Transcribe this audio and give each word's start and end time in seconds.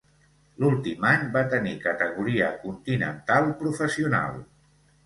L'últim 0.63 1.05
any 1.09 1.27
va 1.35 1.43
tenir 1.53 1.75
categoria 1.85 2.49
continental 2.65 3.55
professional. 3.63 4.45